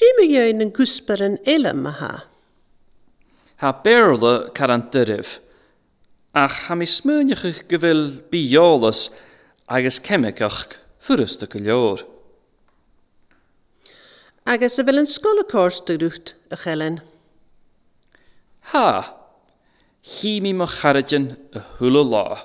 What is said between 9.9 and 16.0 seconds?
o'ch ffyrrys dy gylior. Agos y fel yn sgol y cors